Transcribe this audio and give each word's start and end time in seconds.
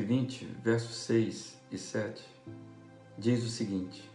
Salmo 0.00 0.06
120, 0.06 0.46
versos 0.62 0.96
6 0.96 1.60
e 1.70 1.78
7, 1.78 2.24
diz 3.18 3.44
o 3.44 3.48
seguinte: 3.48 4.10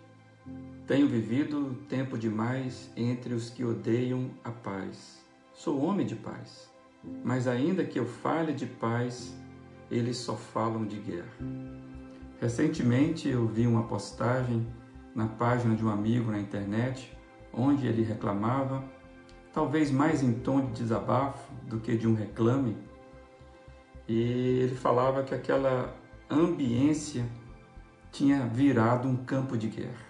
Tenho 0.87 1.07
vivido 1.07 1.75
tempo 1.87 2.17
demais 2.17 2.89
entre 2.95 3.33
os 3.33 3.49
que 3.49 3.63
odeiam 3.63 4.31
a 4.43 4.51
paz. 4.51 5.23
Sou 5.53 5.79
homem 5.81 6.05
de 6.05 6.15
paz, 6.15 6.71
mas 7.23 7.47
ainda 7.47 7.85
que 7.85 7.99
eu 7.99 8.05
fale 8.05 8.53
de 8.53 8.65
paz, 8.65 9.35
eles 9.91 10.17
só 10.17 10.35
falam 10.35 10.85
de 10.85 10.97
guerra. 10.97 11.37
Recentemente 12.41 13.29
eu 13.29 13.47
vi 13.47 13.67
uma 13.67 13.83
postagem 13.83 14.65
na 15.13 15.27
página 15.27 15.75
de 15.75 15.85
um 15.85 15.89
amigo 15.89 16.31
na 16.31 16.39
internet, 16.39 17.15
onde 17.53 17.85
ele 17.87 18.01
reclamava, 18.01 18.83
talvez 19.53 19.91
mais 19.91 20.23
em 20.23 20.33
tom 20.33 20.65
de 20.65 20.73
desabafo 20.73 21.53
do 21.65 21.79
que 21.79 21.95
de 21.95 22.07
um 22.07 22.15
reclame, 22.15 22.75
e 24.07 24.61
ele 24.61 24.75
falava 24.75 25.23
que 25.23 25.33
aquela 25.33 25.95
ambiência 26.29 27.25
tinha 28.11 28.45
virado 28.45 29.07
um 29.07 29.15
campo 29.15 29.57
de 29.57 29.67
guerra. 29.67 30.05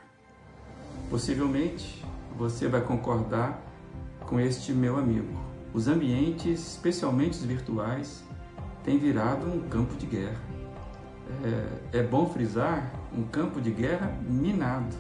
Possivelmente 1.10 2.04
você 2.38 2.68
vai 2.68 2.82
concordar 2.82 3.62
com 4.22 4.40
este 4.40 4.74
meu 4.74 4.98
amigo. 4.98 5.34
Os 5.74 5.88
ambientes, 5.88 6.74
especialmente 6.74 7.38
os 7.38 7.46
virtuais, 7.46 8.24
têm 8.84 8.98
virado 8.98 9.46
um 9.48 9.68
campo 9.70 9.96
de 9.96 10.06
guerra. 10.06 10.40
É, 11.92 12.00
é 12.00 12.04
bom 12.04 12.28
frisar 12.28 12.92
um 13.16 13.24
campo 13.24 13.60
de 13.60 13.72
guerra 13.72 14.16
minado. 14.22 14.96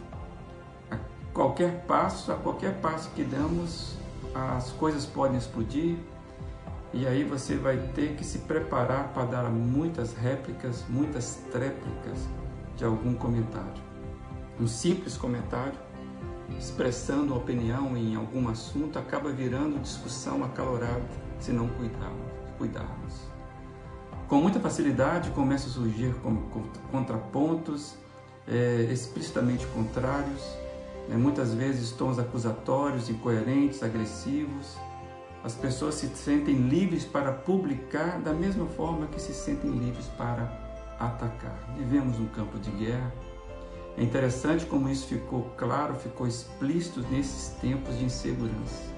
A 0.89 0.97
qualquer 1.34 1.86
passo, 1.86 2.31
a 2.31 2.36
qualquer 2.36 2.80
passo 2.81 3.09
que 3.12 3.23
damos, 3.23 3.95
as 4.34 4.72
coisas 4.72 5.06
podem 5.06 5.38
explodir, 5.38 5.97
e 6.95 7.05
aí 7.05 7.25
você 7.25 7.57
vai 7.57 7.77
ter 7.93 8.15
que 8.15 8.23
se 8.23 8.39
preparar 8.39 9.09
para 9.09 9.25
dar 9.25 9.49
muitas 9.49 10.13
réplicas, 10.13 10.85
muitas 10.88 11.41
tréplicas 11.51 12.17
de 12.77 12.85
algum 12.85 13.13
comentário. 13.13 13.83
Um 14.57 14.65
simples 14.65 15.17
comentário 15.17 15.77
expressando 16.57 17.35
opinião 17.35 17.97
em 17.97 18.16
algum 18.16 18.47
assunto 18.47 18.97
acaba 18.97 19.29
virando 19.29 19.77
discussão 19.81 20.41
acalorada 20.41 21.03
se 21.38 21.51
não 21.51 21.69
cuidarmos. 22.57 23.29
Com 24.29 24.38
muita 24.38 24.61
facilidade 24.61 25.31
começam 25.31 25.69
a 25.69 25.73
surgir 25.73 26.16
contrapontos 26.91 27.95
é, 28.47 28.88
explicitamente 28.89 29.67
contrários, 29.67 30.41
né, 31.09 31.17
muitas 31.17 31.53
vezes 31.53 31.91
tons 31.91 32.17
acusatórios, 32.17 33.09
incoerentes, 33.09 33.83
agressivos, 33.83 34.77
as 35.45 35.53
pessoas 35.53 35.93
se 35.93 36.07
sentem 36.07 36.55
livres 36.55 37.05
para 37.05 37.31
publicar 37.31 38.19
da 38.19 38.33
mesma 38.33 38.65
forma 38.65 39.05
que 39.05 39.21
se 39.21 39.31
sentem 39.31 39.69
livres 39.69 40.07
para 40.17 40.51
atacar. 40.99 41.55
Vivemos 41.77 42.19
um 42.19 42.25
campo 42.25 42.57
de 42.57 42.71
guerra. 42.71 43.13
É 43.95 44.01
interessante 44.01 44.66
como 44.66 44.89
isso 44.89 45.05
ficou 45.05 45.43
claro, 45.55 45.93
ficou 45.93 46.25
explícito 46.25 47.01
nesses 47.11 47.49
tempos 47.61 47.95
de 47.95 48.05
insegurança. 48.05 48.91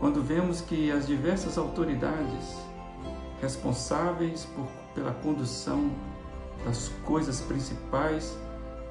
Quando 0.00 0.20
vemos 0.20 0.60
que 0.60 0.90
as 0.90 1.06
diversas 1.06 1.56
autoridades 1.56 2.56
responsáveis 3.40 4.46
por, 4.46 4.66
pela 4.96 5.12
condução 5.12 5.92
das 6.64 6.88
coisas 7.04 7.40
principais 7.40 8.36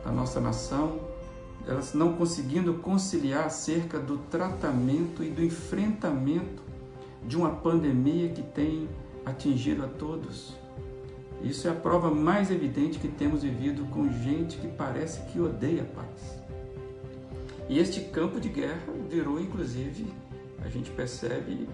da 0.06 0.12
nossa 0.12 0.40
nação 0.40 1.02
elas 1.68 1.94
não 1.94 2.14
conseguindo 2.14 2.76
conciliar 2.76 3.46
acerca 3.46 4.00
do 4.00 4.18
tratamento 4.18 5.24
e 5.24 5.30
do 5.30 5.44
enfrentamento 5.44 6.64
de 7.26 7.36
uma 7.36 7.50
pandemia 7.50 8.30
que 8.30 8.44
tem 8.44 8.88
atingido 9.26 9.84
a 9.84 9.88
todos. 9.88 10.56
Isso 11.42 11.68
é 11.68 11.72
a 11.72 11.76
prova 11.76 12.12
mais 12.12 12.52
evidente 12.52 13.00
que 13.00 13.08
temos 13.08 13.44
vivido 13.44 13.86
com 13.86 14.10
gente 14.10 14.58
que 14.58 14.68
parece 14.68 15.22
que 15.32 15.40
odeia 15.40 15.82
a 15.82 15.86
paz. 15.86 16.40
E 17.68 17.80
este 17.80 18.02
campo 18.02 18.40
de 18.40 18.50
guerra 18.50 18.94
virou, 19.10 19.40
inclusive, 19.40 20.08
a 20.64 20.70
gente 20.70 20.92
percebe, 20.92 21.68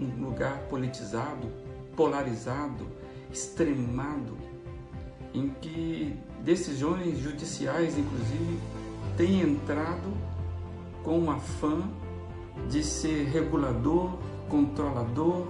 um 0.00 0.24
lugar 0.24 0.58
politizado, 0.70 1.48
polarizado, 1.96 2.86
extremado, 3.32 4.36
em 5.34 5.48
que 5.60 6.16
decisões 6.44 7.18
judiciais, 7.18 7.98
inclusive, 7.98 8.58
tem 9.18 9.40
entrado 9.40 10.16
com 11.02 11.18
um 11.18 11.30
afã 11.30 11.82
de 12.70 12.84
ser 12.84 13.24
regulador, 13.24 14.16
controlador, 14.48 15.48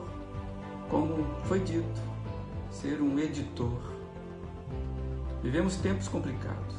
como 0.88 1.22
foi 1.44 1.60
dito, 1.60 2.00
ser 2.70 3.02
um 3.02 3.18
editor. 3.18 3.78
Vivemos 5.42 5.76
tempos 5.76 6.08
complicados, 6.08 6.76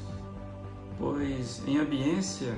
pois 0.97 1.61
em 1.67 1.77
ambiência 1.77 2.55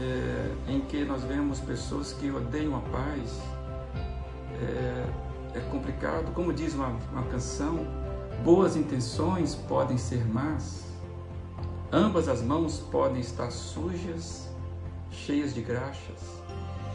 é, 0.00 0.54
em 0.68 0.80
que 0.80 1.04
nós 1.04 1.24
vemos 1.24 1.58
pessoas 1.58 2.12
que 2.12 2.30
odeiam 2.30 2.76
a 2.76 2.80
paz, 2.80 3.40
é, 4.62 5.58
é 5.58 5.60
complicado. 5.68 6.32
Como 6.32 6.52
diz 6.52 6.74
uma, 6.74 6.96
uma 7.12 7.24
canção, 7.24 7.84
boas 8.44 8.76
intenções 8.76 9.56
podem 9.56 9.98
ser 9.98 10.24
más, 10.28 10.89
Ambas 11.92 12.28
as 12.28 12.40
mãos 12.40 12.78
podem 12.92 13.20
estar 13.20 13.50
sujas, 13.50 14.48
cheias 15.10 15.52
de 15.52 15.60
graxas. 15.60 16.40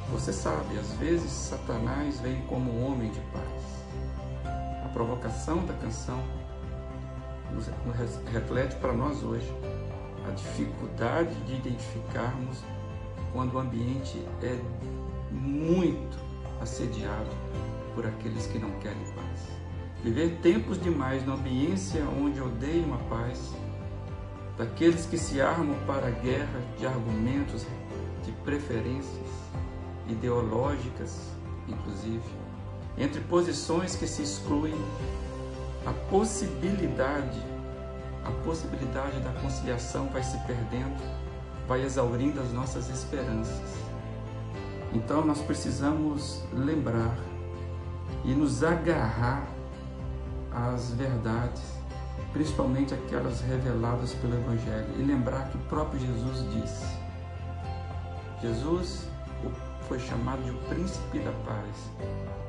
Você 0.09 0.31
sabe, 0.31 0.79
às 0.79 0.93
vezes 0.93 1.29
Satanás 1.29 2.21
vem 2.21 2.41
como 2.43 2.71
um 2.71 2.85
homem 2.87 3.11
de 3.11 3.19
paz. 3.19 4.85
A 4.85 4.89
provocação 4.93 5.65
da 5.65 5.73
canção 5.73 6.23
nos 7.53 7.69
reflete 8.31 8.77
para 8.77 8.93
nós 8.93 9.21
hoje 9.21 9.53
a 10.29 10.31
dificuldade 10.31 11.35
de 11.43 11.55
identificarmos 11.55 12.59
quando 13.33 13.55
o 13.55 13.59
ambiente 13.59 14.25
é 14.41 14.57
muito 15.29 16.17
assediado 16.61 17.31
por 17.93 18.05
aqueles 18.05 18.47
que 18.47 18.59
não 18.59 18.71
querem 18.79 19.03
paz. 19.11 19.49
Viver 20.01 20.39
tempos 20.41 20.81
demais 20.81 21.25
na 21.25 21.33
ambiência 21.33 22.01
onde 22.17 22.39
odeiam 22.39 22.93
a 22.93 22.97
paz 23.09 23.53
daqueles 24.57 25.05
que 25.05 25.17
se 25.17 25.41
armam 25.41 25.75
para 25.85 26.07
a 26.07 26.11
guerra 26.11 26.61
de 26.77 26.85
argumentos, 26.85 27.65
de 28.23 28.31
preferências 28.43 29.29
ideológicas, 30.07 31.31
inclusive, 31.67 32.23
entre 32.97 33.21
posições 33.21 33.95
que 33.95 34.07
se 34.07 34.21
excluem, 34.21 34.75
a 35.85 35.91
possibilidade, 36.09 37.41
a 38.23 38.31
possibilidade 38.43 39.19
da 39.19 39.31
conciliação 39.41 40.07
vai 40.07 40.23
se 40.23 40.37
perdendo, 40.45 41.01
vai 41.67 41.83
exaurindo 41.83 42.39
as 42.41 42.51
nossas 42.53 42.89
esperanças. 42.89 43.85
Então 44.93 45.25
nós 45.25 45.41
precisamos 45.41 46.41
lembrar 46.53 47.17
e 48.23 48.33
nos 48.33 48.63
agarrar 48.63 49.45
às 50.51 50.91
verdades 50.91 51.61
principalmente 52.35 52.93
aquelas 52.93 53.39
reveladas 53.39 54.13
pelo 54.15 54.35
Evangelho, 54.35 54.87
e 54.99 55.03
lembrar 55.03 55.49
que 55.49 55.57
o 55.57 55.61
próprio 55.61 56.01
Jesus 56.01 56.45
disse: 56.51 56.85
Jesus 58.41 59.07
foi 59.87 59.97
chamado 59.99 60.43
de 60.43 60.51
o 60.51 60.57
príncipe 60.67 61.19
da 61.19 61.31
paz. 61.31 61.89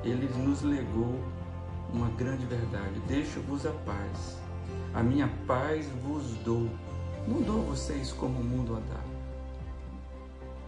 Ele 0.03 0.29
nos 0.43 0.63
legou 0.63 1.21
uma 1.95 2.09
grande 2.11 2.45
verdade: 2.47 3.01
Deixo-vos 3.07 3.65
a 3.65 3.71
paz, 3.71 4.37
a 4.93 5.05
minha 5.05 5.31
paz 5.47 5.89
vos 6.05 6.35
dou. 6.45 6.69
Não 7.29 7.41
dou 7.43 7.61
a 7.61 7.65
vocês 7.67 8.11
como 8.11 8.41
o 8.41 8.45
mundo 8.45 8.77
a 8.77 8.81
dá. 8.81 9.01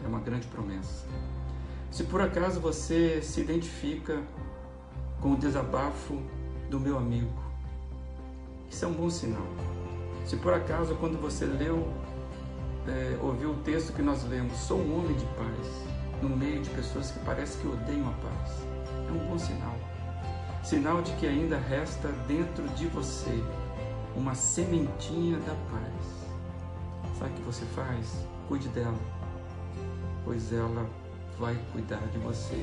É 0.04 0.06
uma 0.06 0.20
grande 0.20 0.46
promessa. 0.46 1.04
Se 1.90 2.04
por 2.04 2.20
acaso 2.20 2.60
você 2.60 3.20
se 3.20 3.40
identifica 3.40 4.22
com 5.20 5.32
o 5.32 5.36
desabafo 5.36 6.22
do 6.70 6.78
meu 6.78 6.96
amigo, 6.96 7.47
isso 8.70 8.84
é 8.84 8.88
um 8.88 8.92
bom 8.92 9.10
sinal. 9.10 9.46
Se 10.26 10.36
por 10.36 10.52
acaso, 10.52 10.94
quando 10.96 11.20
você 11.20 11.44
leu, 11.46 11.88
é, 12.86 13.18
ouviu 13.22 13.50
o 13.50 13.56
texto 13.62 13.92
que 13.92 14.02
nós 14.02 14.22
lemos, 14.28 14.56
sou 14.58 14.78
um 14.78 14.98
homem 14.98 15.16
de 15.16 15.24
paz, 15.24 15.84
no 16.22 16.28
meio 16.28 16.60
de 16.62 16.70
pessoas 16.70 17.10
que 17.10 17.18
parece 17.20 17.58
que 17.58 17.66
odeiam 17.66 18.08
a 18.08 18.12
paz, 18.12 18.52
é 19.08 19.12
um 19.12 19.26
bom 19.28 19.38
sinal. 19.38 19.74
Sinal 20.62 21.00
de 21.00 21.12
que 21.12 21.26
ainda 21.26 21.56
resta 21.56 22.08
dentro 22.26 22.68
de 22.70 22.86
você 22.88 23.42
uma 24.14 24.34
sementinha 24.34 25.38
da 25.38 25.54
paz. 25.70 27.18
Sabe 27.18 27.30
o 27.30 27.34
que 27.34 27.42
você 27.42 27.64
faz? 27.66 28.26
Cuide 28.48 28.68
dela, 28.68 28.98
pois 30.24 30.52
ela 30.52 30.86
vai 31.38 31.56
cuidar 31.72 32.04
de 32.12 32.18
você 32.18 32.62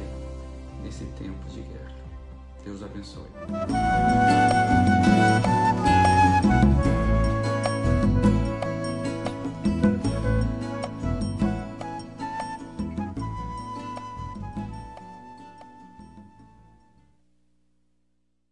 nesse 0.83 1.05
tempo 1.17 1.49
de 1.49 1.61
guerra. 1.61 1.95
Deus 2.63 2.83
abençoe. 2.83 3.29